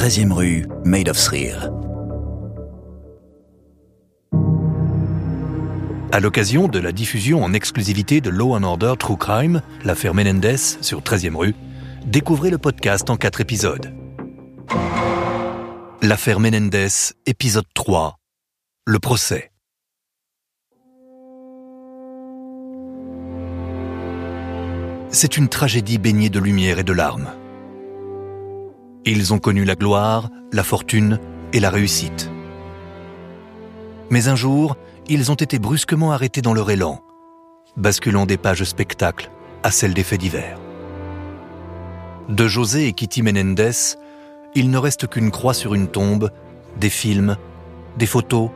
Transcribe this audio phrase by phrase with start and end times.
[0.00, 1.70] 13e rue, Made of Thrill.
[6.10, 10.56] À l'occasion de la diffusion en exclusivité de Law and Order True Crime, l'affaire Menendez
[10.56, 11.54] sur 13e rue,
[12.06, 13.92] découvrez le podcast en quatre épisodes.
[16.00, 16.88] L'affaire Menendez,
[17.26, 18.16] épisode 3.
[18.86, 19.52] Le procès.
[25.10, 27.34] C'est une tragédie baignée de lumière et de larmes.
[29.12, 31.18] Ils ont connu la gloire, la fortune
[31.52, 32.30] et la réussite.
[34.08, 34.76] Mais un jour,
[35.08, 37.02] ils ont été brusquement arrêtés dans leur élan,
[37.76, 39.32] basculant des pages spectacle
[39.64, 40.60] à celles des faits divers.
[42.28, 43.96] De José et Kitty Menendez,
[44.54, 46.30] il ne reste qu'une croix sur une tombe,
[46.78, 47.36] des films,
[47.98, 48.50] des photos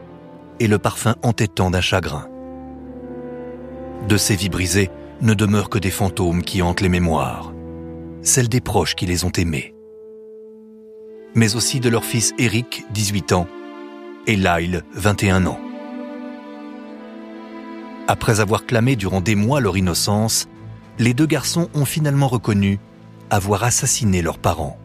[0.61, 2.29] et le parfum entêtant d'un chagrin.
[4.09, 7.53] De ces vies brisées ne demeurent que des fantômes qui hantent les mémoires,
[8.23, 9.74] celles des proches qui les ont aimés,
[11.35, 13.47] mais aussi de leur fils Eric, 18 ans,
[14.27, 15.61] et Lyle, 21 ans.
[18.07, 20.47] Après avoir clamé durant des mois leur innocence,
[20.99, 22.79] les deux garçons ont finalement reconnu
[23.31, 24.79] avoir assassiné leurs parents.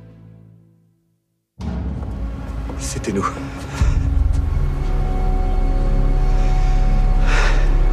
[2.80, 3.25] C'était nous.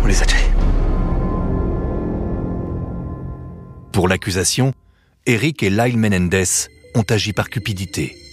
[0.03, 0.39] On les a tués.
[3.93, 4.73] Pour l'accusation,
[5.27, 8.26] Eric et Lyle Menendez ont agi par cupidité.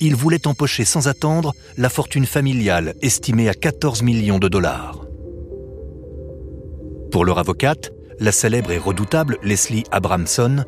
[0.00, 5.04] Ils voulaient empocher sans attendre la fortune familiale estimée à 14 millions de dollars.
[7.10, 10.64] Pour leur avocate, la célèbre et redoutable Leslie Abramson,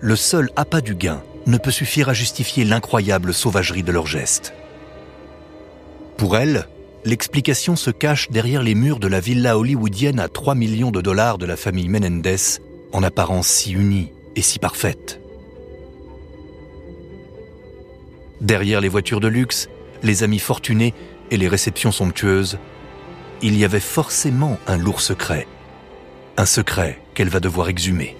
[0.00, 4.52] le seul appât du gain ne peut suffire à justifier l'incroyable sauvagerie de leurs gestes.
[6.16, 6.66] Pour elle,
[7.04, 11.38] l'explication se cache derrière les murs de la villa hollywoodienne à 3 millions de dollars
[11.38, 12.60] de la famille Menendez,
[12.92, 15.21] en apparence si unie et si parfaite.
[18.42, 19.68] Derrière les voitures de luxe,
[20.02, 20.94] les amis fortunés
[21.30, 22.58] et les réceptions somptueuses,
[23.40, 25.46] il y avait forcément un lourd secret.
[26.36, 28.16] Un secret qu'elle va devoir exhumer.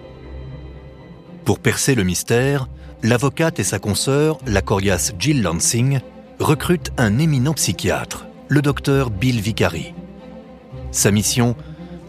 [1.44, 2.68] Pour percer le mystère,
[3.02, 5.98] l'avocate et sa consoeur, la coriace Jill Lansing,
[6.38, 9.92] recrutent un éminent psychiatre, le docteur Bill Vicary.
[10.92, 11.56] Sa mission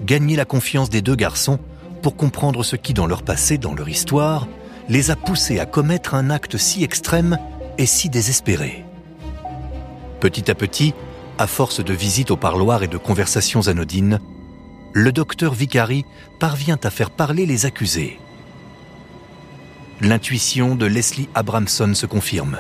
[0.03, 1.59] Gagner la confiance des deux garçons
[2.03, 4.47] pour comprendre ce qui, dans leur passé, dans leur histoire,
[4.89, 7.38] les a poussés à commettre un acte si extrême
[7.78, 8.85] et si désespéré.
[10.19, 10.94] Petit à petit,
[11.38, 14.19] à force de visites au parloir et de conversations anodines,
[14.94, 16.06] le docteur Vicary
[16.39, 18.19] parvient à faire parler les accusés.
[20.01, 22.59] L'intuition de Leslie Abramson se confirme.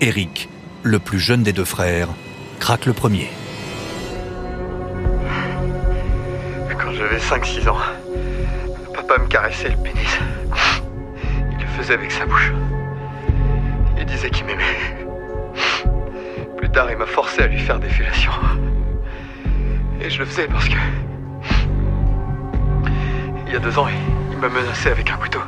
[0.00, 0.48] Eric,
[0.82, 2.08] le plus jeune des deux frères,
[2.60, 3.30] craque le premier.
[6.78, 7.78] Quand j'avais 5-6 ans,
[8.94, 10.18] papa me caressait le pénis.
[11.52, 12.52] Il le faisait avec sa bouche.
[14.14, 14.62] Disait qu'il m'aimait.
[16.56, 18.30] Plus tard, il m'a forcé à lui faire des fellations.
[20.00, 20.76] Et je le faisais parce que.
[23.46, 23.88] Il y a deux ans,
[24.30, 25.40] il m'a menacé avec un couteau.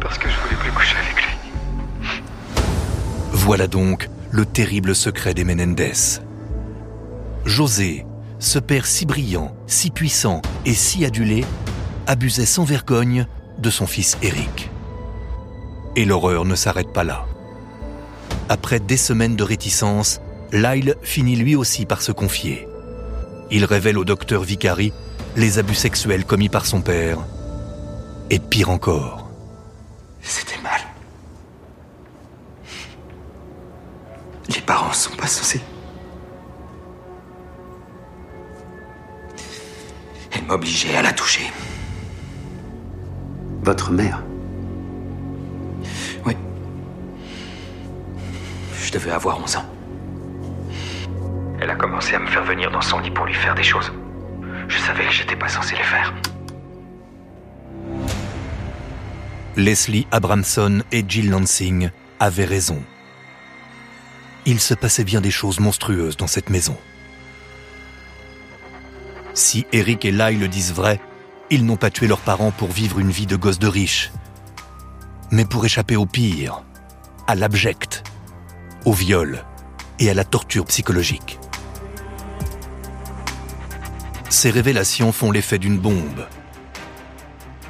[0.00, 2.22] Parce que je voulais plus coucher avec lui.
[3.32, 6.22] Voilà donc le terrible secret des Menendez.
[7.44, 8.06] José,
[8.38, 11.44] ce père si brillant, si puissant et si adulé,
[12.06, 13.26] abusait sans vergogne
[13.58, 14.70] de son fils Eric.
[15.96, 17.26] Et l'horreur ne s'arrête pas là.
[18.50, 20.20] Après des semaines de réticence,
[20.52, 22.66] Lyle finit lui aussi par se confier.
[23.52, 24.92] Il révèle au docteur Vicary
[25.36, 27.18] les abus sexuels commis par son père.
[28.28, 29.30] Et pire encore.
[30.20, 30.80] C'était mal.
[34.48, 35.60] Les parents sont pas censés.
[40.32, 41.52] Elle m'obligeait à la toucher.
[43.62, 44.24] Votre mère
[48.90, 49.66] Je devais avoir 11 ans.
[51.60, 53.92] Elle a commencé à me faire venir dans son lit pour lui faire des choses.
[54.66, 56.12] Je savais que j'étais pas censé les faire.
[59.56, 62.82] Leslie Abramson et Jill Lansing avaient raison.
[64.44, 66.76] Il se passait bien des choses monstrueuses dans cette maison.
[69.34, 70.98] Si Eric et Lyle le disent vrai,
[71.48, 74.10] ils n'ont pas tué leurs parents pour vivre une vie de gosse de riche,
[75.30, 76.64] mais pour échapper au pire,
[77.28, 78.02] à l'abject,
[78.84, 79.44] au viol
[79.98, 81.38] et à la torture psychologique.
[84.28, 86.26] Ces révélations font l'effet d'une bombe.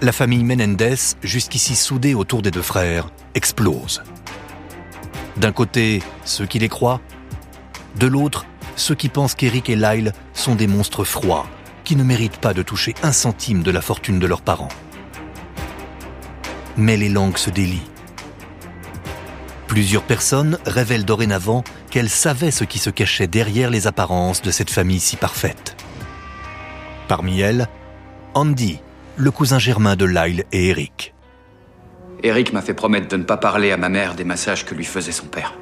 [0.03, 4.03] La famille Menendez, jusqu'ici soudée autour des deux frères, explose.
[5.37, 7.01] D'un côté, ceux qui les croient,
[7.97, 8.47] de l'autre,
[8.77, 11.47] ceux qui pensent qu'Eric et Lyle sont des monstres froids,
[11.85, 14.69] qui ne méritent pas de toucher un centime de la fortune de leurs parents.
[16.77, 17.90] Mais les langues se délient.
[19.71, 24.69] Plusieurs personnes révèlent dorénavant qu'elles savaient ce qui se cachait derrière les apparences de cette
[24.69, 25.77] famille si parfaite.
[27.07, 27.69] Parmi elles,
[28.35, 28.81] Andy,
[29.17, 31.15] le cousin germain de Lyle et Eric.
[32.25, 34.85] Eric m'a fait promettre de ne pas parler à ma mère des massages que lui
[34.85, 35.57] faisait son père.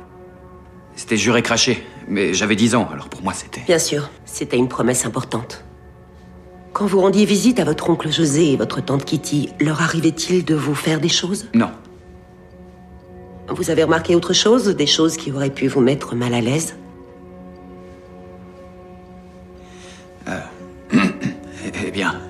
[0.96, 3.60] C'était juré craché, mais j'avais 10 ans, alors pour moi c'était...
[3.66, 5.66] Bien sûr, c'était une promesse importante.
[6.72, 10.55] Quand vous rendiez visite à votre oncle José et votre tante Kitty, leur arrivait-il de
[10.55, 11.50] vous faire des choses?
[11.52, 11.72] Non.
[13.49, 16.77] Vous avez remarqué autre chose Des choses qui auraient pu vous mettre mal à l'aise
[21.87, 22.21] Eh bien,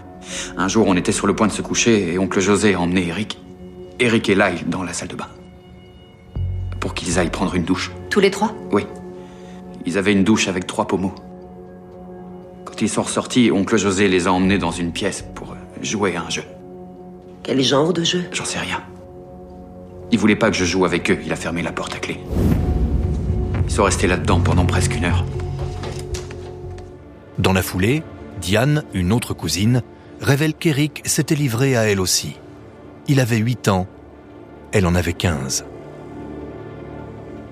[0.56, 3.08] un jour on était sur le point de se coucher et oncle José a emmené
[3.08, 3.40] Eric,
[3.98, 5.28] Eric et Lyle dans la salle de bain.
[6.80, 7.90] Pour qu'ils aillent prendre une douche.
[8.10, 8.86] Tous les trois Oui.
[9.86, 11.14] Ils avaient une douche avec trois pommeaux.
[12.64, 16.22] Quand ils sont ressortis, oncle José les a emmenés dans une pièce pour jouer à
[16.22, 16.42] un jeu.
[17.42, 18.24] Quel genre de jeu?
[18.32, 18.82] J'en sais rien.
[20.10, 22.18] Il voulait pas que je joue avec eux, il a fermé la porte à clé.
[23.64, 25.24] Ils sont restés là-dedans pendant presque une heure.
[27.38, 28.02] Dans la foulée,
[28.40, 29.82] Diane, une autre cousine,
[30.20, 32.36] révèle qu'Eric s'était livré à elle aussi.
[33.06, 33.86] Il avait 8 ans,
[34.72, 35.64] elle en avait 15.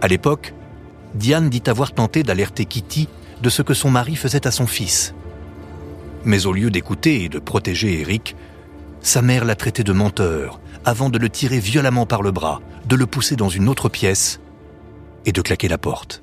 [0.00, 0.54] À l'époque,
[1.14, 3.08] Diane dit avoir tenté d'alerter Kitty
[3.42, 5.14] de ce que son mari faisait à son fils.
[6.24, 8.34] Mais au lieu d'écouter et de protéger Eric,
[9.00, 12.94] sa mère l'a traité de menteur avant de le tirer violemment par le bras, de
[12.94, 14.40] le pousser dans une autre pièce
[15.24, 16.22] et de claquer la porte.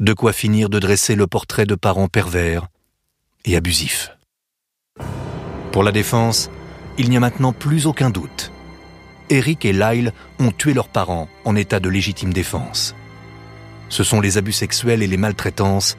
[0.00, 2.66] De quoi finir de dresser le portrait de parents pervers
[3.44, 4.10] et abusifs.
[5.70, 6.50] Pour la défense,
[6.98, 8.50] il n'y a maintenant plus aucun doute.
[9.30, 12.96] Eric et Lyle ont tué leurs parents en état de légitime défense.
[13.88, 15.96] Ce sont les abus sexuels et les maltraitances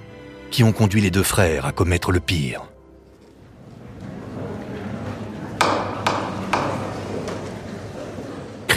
[0.51, 2.67] qui ont conduit les deux frères à commettre le pire.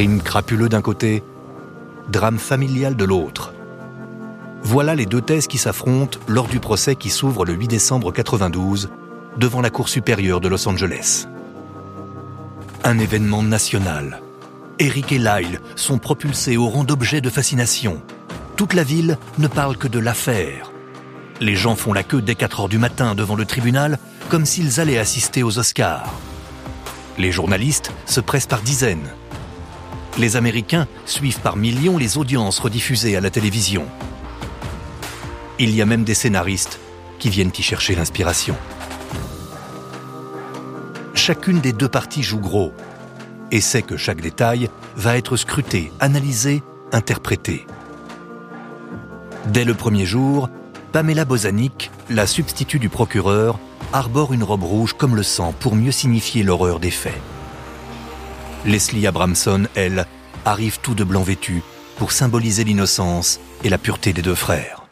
[0.00, 1.22] Crime crapuleux d'un côté,
[2.08, 3.52] drame familial de l'autre.
[4.62, 8.88] Voilà les deux thèses qui s'affrontent lors du procès qui s'ouvre le 8 décembre 92
[9.36, 11.28] devant la Cour supérieure de Los Angeles.
[12.82, 14.22] Un événement national.
[14.78, 18.00] Eric et Lyle sont propulsés au rang d'objet de fascination.
[18.56, 20.72] Toute la ville ne parle que de l'affaire.
[21.40, 23.98] Les gens font la queue dès 4 heures du matin devant le tribunal
[24.30, 26.14] comme s'ils allaient assister aux Oscars.
[27.18, 29.10] Les journalistes se pressent par dizaines.
[30.18, 33.86] Les Américains suivent par millions les audiences rediffusées à la télévision.
[35.58, 36.78] Il y a même des scénaristes
[37.18, 38.56] qui viennent y chercher l'inspiration.
[41.14, 42.72] Chacune des deux parties joue gros
[43.50, 46.62] et sait que chaque détail va être scruté, analysé,
[46.92, 47.66] interprété.
[49.46, 50.48] Dès le premier jour,
[50.92, 53.58] Pamela Bozanic, la substitut du procureur,
[53.92, 57.20] arbore une robe rouge comme le sang pour mieux signifier l'horreur des faits.
[58.66, 60.06] Leslie Abramson, elle,
[60.44, 61.62] arrive tout de blanc vêtue
[61.96, 64.86] pour symboliser l'innocence et la pureté des deux frères.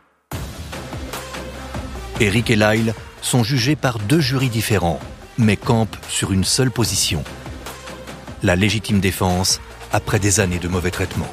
[2.21, 5.01] Eric et Lyle sont jugés par deux jurys différents,
[5.37, 7.23] mais campent sur une seule position.
[8.43, 9.61] La légitime défense
[9.93, 11.33] après des années de mauvais traitements.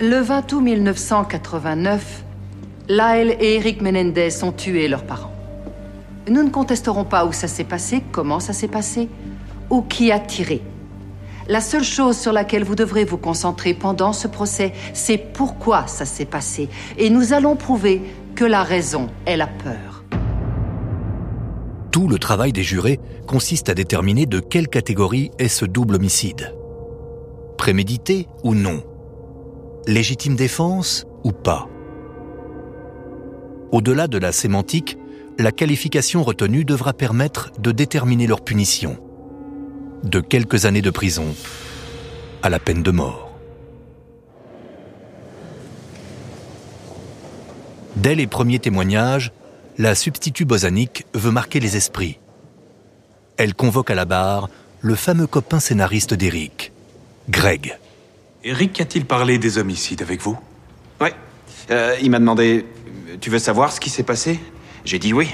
[0.00, 2.24] Le 20 août 1989,
[2.88, 5.32] Lyle et Eric Menendez ont tué leurs parents.
[6.28, 9.08] Nous ne contesterons pas où ça s'est passé, comment ça s'est passé,
[9.70, 10.62] ou qui a tiré.
[11.48, 16.04] La seule chose sur laquelle vous devrez vous concentrer pendant ce procès, c'est pourquoi ça
[16.04, 16.68] s'est passé.
[16.98, 18.02] Et nous allons prouver
[18.34, 20.04] que la raison est la peur.
[21.90, 26.54] Tout le travail des jurés consiste à déterminer de quelle catégorie est ce double homicide.
[27.56, 28.82] Prémédité ou non
[29.86, 31.66] Légitime défense ou pas
[33.72, 34.98] Au-delà de la sémantique,
[35.38, 38.98] la qualification retenue devra permettre de déterminer leur punition.
[40.04, 41.34] De quelques années de prison
[42.42, 43.36] à la peine de mort.
[47.96, 49.32] Dès les premiers témoignages,
[49.76, 52.18] la substitut bosanique veut marquer les esprits.
[53.36, 54.48] Elle convoque à la barre
[54.80, 56.72] le fameux copain scénariste d'Eric,
[57.28, 57.76] Greg.
[58.44, 60.38] Eric a-t-il parlé des homicides avec vous?
[61.00, 61.12] Ouais.
[61.70, 62.66] Euh, il m'a demandé
[63.20, 64.38] Tu veux savoir ce qui s'est passé?
[64.84, 65.28] J'ai dit oui.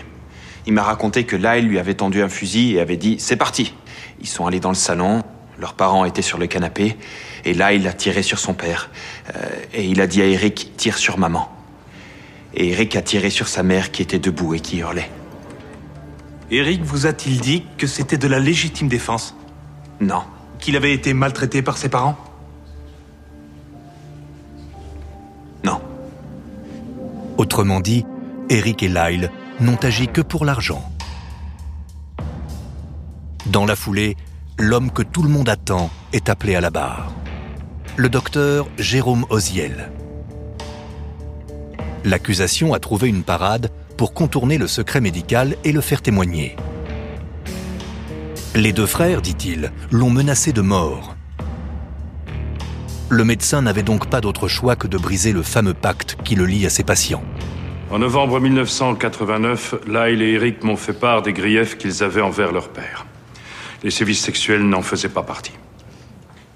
[0.66, 3.74] Il m'a raconté que Lyle lui avait tendu un fusil et avait dit C'est parti.
[4.20, 5.22] Ils sont allés dans le salon,
[5.58, 6.96] leurs parents étaient sur le canapé,
[7.44, 8.90] et Lyle a tiré sur son père.
[9.34, 11.50] Euh, et il a dit à Eric Tire sur maman.
[12.54, 15.10] Et Eric a tiré sur sa mère qui était debout et qui hurlait.
[16.50, 19.34] Eric vous a-t-il dit que c'était de la légitime défense?
[20.00, 20.22] Non.
[20.58, 22.16] Qu'il avait été maltraité par ses parents?
[25.64, 25.80] Non.
[27.38, 28.04] Autrement dit,
[28.48, 29.30] Eric et Lyle
[29.60, 30.90] n'ont agi que pour l'argent.
[33.54, 34.16] Dans la foulée,
[34.58, 37.12] l'homme que tout le monde attend est appelé à la barre.
[37.96, 39.92] le docteur Jérôme Oziel.
[42.02, 46.56] L'accusation a trouvé une parade pour contourner le secret médical et le faire témoigner.
[48.56, 51.14] Les deux frères, dit-il, l'ont menacé de mort.
[53.08, 56.46] Le médecin n'avait donc pas d'autre choix que de briser le fameux pacte qui le
[56.46, 57.22] lie à ses patients.
[57.92, 62.70] En novembre 1989, Lyle et Eric m'ont fait part des griefs qu'ils avaient envers leur
[62.70, 63.06] père.
[63.84, 65.52] Les sévices sexuels n'en faisaient pas partie.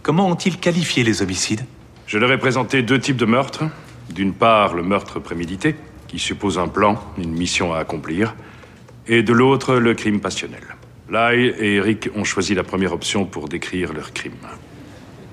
[0.03, 1.61] Comment ont-ils qualifié les homicides
[2.07, 3.65] Je leur ai présenté deux types de meurtres.
[4.09, 5.77] D'une part, le meurtre prémédité,
[6.09, 8.35] qui suppose un plan, une mission à accomplir,
[9.07, 10.63] et de l'autre, le crime passionnel.
[11.11, 14.33] Lyle et Eric ont choisi la première option pour décrire leur crime.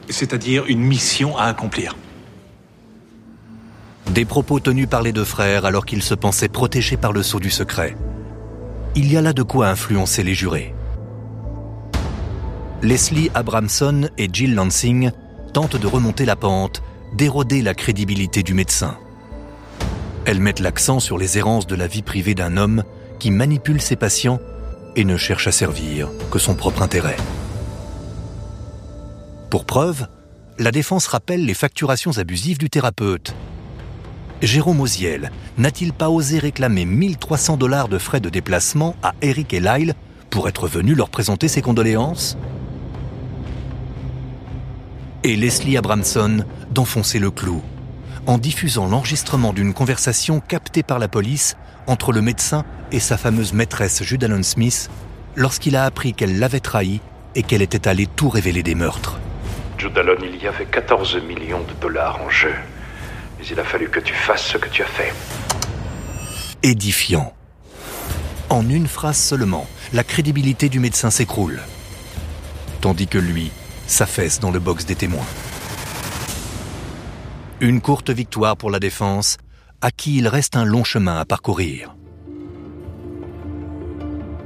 [0.09, 1.95] C'est-à-dire une mission à accomplir.
[4.11, 7.39] Des propos tenus par les deux frères alors qu'ils se pensaient protégés par le sceau
[7.39, 7.95] du secret.
[8.95, 10.74] Il y a là de quoi influencer les jurés.
[12.85, 15.09] Leslie Abramson et Jill Lansing
[15.53, 16.83] tentent de remonter la pente,
[17.17, 18.95] d'éroder la crédibilité du médecin.
[20.25, 22.83] Elles mettent l'accent sur les errances de la vie privée d'un homme
[23.17, 24.39] qui manipule ses patients
[24.95, 27.17] et ne cherche à servir que son propre intérêt.
[29.49, 30.05] Pour preuve,
[30.59, 33.33] la défense rappelle les facturations abusives du thérapeute.
[34.43, 39.59] Jérôme Oziel n'a-t-il pas osé réclamer 1300 dollars de frais de déplacement à Eric et
[39.59, 39.95] Lyle
[40.29, 42.37] pour être venu leur présenter ses condoléances?
[45.27, 47.63] Et Leslie Abramson d'enfoncer le clou
[48.27, 53.51] en diffusant l'enregistrement d'une conversation captée par la police entre le médecin et sa fameuse
[53.51, 54.87] maîtresse Judalon Smith
[55.35, 57.01] lorsqu'il a appris qu'elle l'avait trahi
[57.33, 59.19] et qu'elle était allée tout révéler des meurtres.
[59.79, 62.53] Judalon, il y avait 14 millions de dollars en jeu.
[63.39, 65.11] Mais il a fallu que tu fasses ce que tu as fait.
[66.61, 67.33] Édifiant.
[68.49, 71.63] En une phrase seulement, la crédibilité du médecin s'écroule.
[72.79, 73.51] Tandis que lui
[73.87, 75.25] s'affaisse dans le box des témoins.
[77.61, 79.37] Une courte victoire pour la défense,
[79.81, 81.95] à qui il reste un long chemin à parcourir.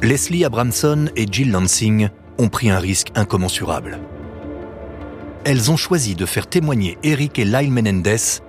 [0.02, 4.00] Leslie Abramson et Jill Lansing ont pris un risque incommensurable.
[5.44, 8.42] Elles ont choisi de faire témoigner Eric et Lyle Menendez,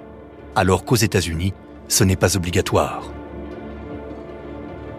[0.55, 1.55] alors qu'aux États-Unis,
[1.89, 3.13] ce n'est pas obligatoire.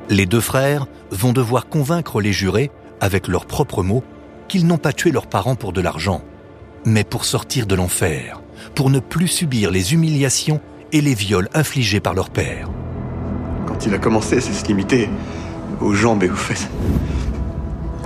[0.09, 4.03] Les deux frères vont devoir convaincre les jurés, avec leurs propres mots,
[4.51, 6.21] qu'ils n'ont pas tué leurs parents pour de l'argent,
[6.83, 8.41] mais pour sortir de l'enfer,
[8.75, 10.59] pour ne plus subir les humiliations
[10.91, 12.69] et les viols infligés par leur père.
[13.65, 15.09] Quand il a commencé, c'est se limiter
[15.79, 16.67] aux jambes et aux fesses.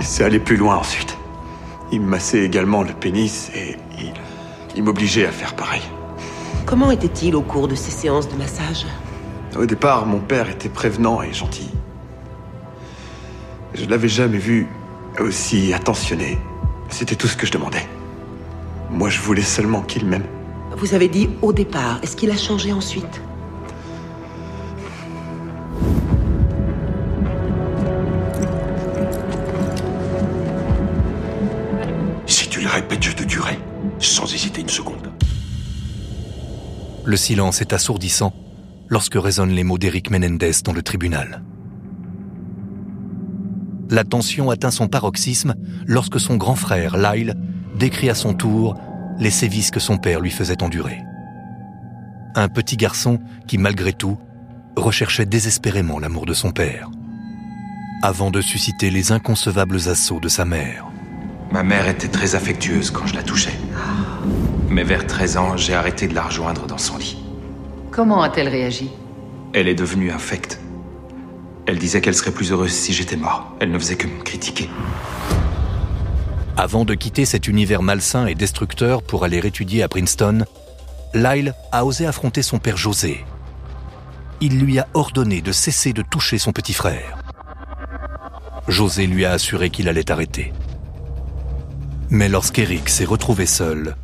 [0.00, 1.18] C'est aller plus loin ensuite.
[1.90, 4.12] Il me massait également le pénis et il,
[4.76, 5.82] il m'obligeait à faire pareil.
[6.64, 8.86] Comment était-il au cours de ces séances de massage?
[9.58, 11.70] Au départ, mon père était prévenant et gentil.
[13.74, 14.68] Je ne l'avais jamais vu
[15.20, 16.38] aussi attentionné.
[16.88, 17.86] C'était tout ce que je demandais.
[18.90, 20.26] Moi, je voulais seulement qu'il m'aime.
[20.76, 21.98] Vous avez dit au départ.
[22.02, 23.20] Est-ce qu'il a changé ensuite?
[32.26, 33.58] Si tu le répètes, je te tuerai.
[33.98, 35.10] Sans hésiter une seconde.
[37.04, 38.34] Le silence est assourdissant
[38.88, 41.42] lorsque résonnent les mots d'Eric Menendez dans le tribunal.
[43.90, 45.54] La tension atteint son paroxysme
[45.86, 47.34] lorsque son grand frère, Lyle,
[47.78, 48.76] décrit à son tour
[49.18, 50.98] les sévices que son père lui faisait endurer.
[52.34, 54.18] Un petit garçon qui, malgré tout,
[54.76, 56.90] recherchait désespérément l'amour de son père,
[58.02, 60.86] avant de susciter les inconcevables assauts de sa mère.
[61.52, 63.56] Ma mère était très affectueuse quand je la touchais.
[64.68, 67.16] Mais vers 13 ans, j'ai arrêté de la rejoindre dans son lit.
[67.90, 68.90] Comment a-t-elle réagi?
[69.54, 70.60] Elle est devenue infecte.
[71.66, 73.52] Elle disait qu'elle serait plus heureuse si j'étais mort.
[73.60, 74.70] Elle ne faisait que me critiquer.
[76.56, 80.44] Avant de quitter cet univers malsain et destructeur pour aller étudier à Princeton,
[81.12, 83.24] Lyle a osé affronter son père José.
[84.40, 87.18] Il lui a ordonné de cesser de toucher son petit frère.
[88.68, 90.52] José lui a assuré qu'il allait arrêter.
[92.10, 93.96] Mais lorsqu'Eric s'est retrouvé seul,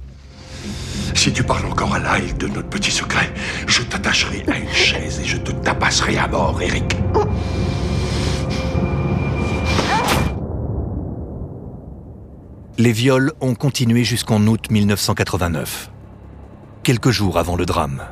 [1.14, 3.32] Si tu parles encore à Lyle de notre petit secret,
[3.66, 6.96] je t'attacherai à une chaise et je te tabasserai à mort, Eric.
[12.78, 15.90] Les viols ont continué jusqu'en août 1989,
[16.82, 18.02] quelques jours avant le drame.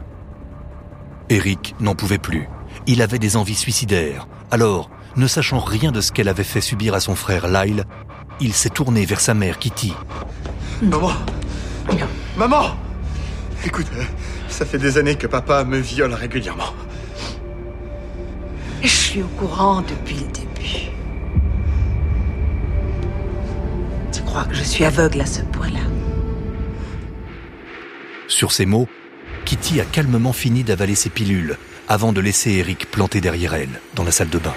[1.30, 2.48] Eric n'en pouvait plus.
[2.86, 4.26] Il avait des envies suicidaires.
[4.50, 7.84] Alors, ne sachant rien de ce qu'elle avait fait subir à son frère Lyle,
[8.40, 9.94] il s'est tourné vers sa mère Kitty.
[10.82, 11.12] Maman
[12.36, 12.76] Maman
[13.64, 13.86] Écoute,
[14.48, 16.72] ça fait des années que papa me viole régulièrement.
[18.82, 20.39] Je suis au courant depuis le début.
[24.30, 25.80] Crois que je suis aveugle à ce point-là
[28.28, 28.86] Sur ces mots,
[29.44, 31.56] Kitty a calmement fini d'avaler ses pilules
[31.88, 34.54] avant de laisser Eric planté derrière elle, dans la salle de bain.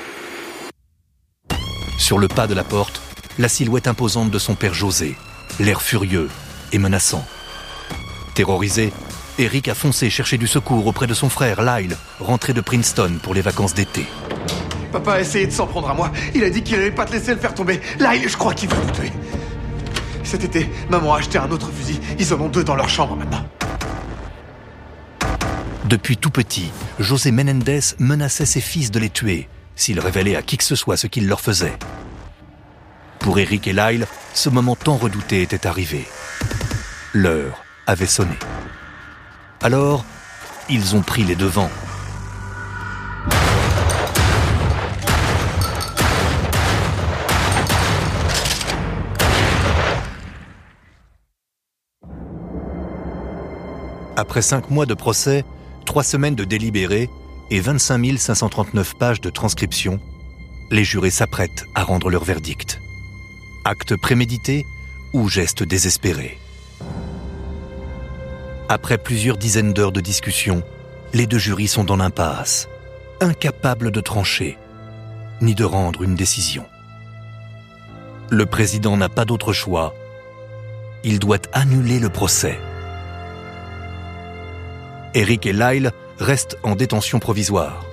[1.98, 3.02] Sur le pas de la porte,
[3.40, 5.16] la silhouette imposante de son père José,
[5.60, 6.30] l'air furieux
[6.72, 7.26] et menaçant.
[8.36, 8.94] Terrorisé,
[9.40, 13.34] Eric a foncé chercher du secours auprès de son frère Lyle, rentré de Princeton pour
[13.34, 14.06] les vacances d'été.
[14.92, 16.12] Papa a essayé de s'en prendre à moi.
[16.36, 17.82] Il a dit qu'il allait pas te laisser le faire tomber.
[18.00, 19.12] Lyle, je crois qu'il veut nous tuer.
[20.24, 22.00] Cet été, maman a acheté un autre fusil.
[22.20, 23.46] Ils en ont deux dans leur chambre maintenant.
[25.86, 30.58] Depuis tout petit, José Menendez menaçait ses fils de les tuer s'ils révélaient à qui
[30.58, 31.78] que ce soit ce qu'il leur faisait.
[33.20, 36.08] Pour Eric et Lyle, ce moment tant redouté était arrivé.
[37.14, 38.38] L'heure avait sonné.
[39.62, 40.06] Alors,
[40.70, 41.70] ils ont pris les devants.
[54.16, 55.44] Après cinq mois de procès,
[55.86, 57.10] trois semaines de délibérés
[57.50, 60.00] et 25 539 pages de transcription,
[60.70, 62.80] les jurés s'apprêtent à rendre leur verdict.
[63.66, 64.66] Acte prémédité
[65.14, 66.38] ou geste désespéré
[68.70, 70.62] Après plusieurs dizaines d'heures de discussion,
[71.14, 72.70] les deux jurys sont dans l'impasse,
[73.20, 74.58] incapables de trancher,
[75.42, 76.66] ni de rendre une décision.
[78.30, 79.94] Le président n'a pas d'autre choix.
[81.04, 82.60] Il doit annuler le procès.
[85.16, 87.86] Eric et Lyle restent en détention provisoire.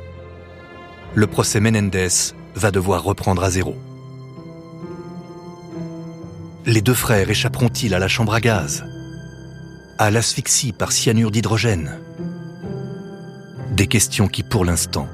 [1.14, 2.08] Le procès Menendez
[2.54, 3.76] va devoir reprendre à zéro.
[6.64, 8.84] Les deux frères échapperont-ils à la chambre à gaz
[9.98, 11.98] À l'asphyxie par cyanure d'hydrogène?
[13.72, 15.08] Des questions qui, pour l'instant,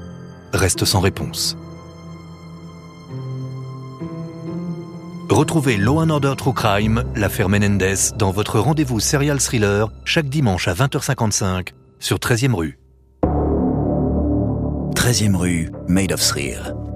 [0.53, 1.57] restent sans réponse.
[5.29, 10.69] Retrouvez Law and Order True Crime, l'affaire Menendez, dans votre rendez-vous serial thriller chaque dimanche
[10.69, 12.79] à 20h55 sur 13e rue.
[14.95, 16.86] 13e rue, Made of Thrill.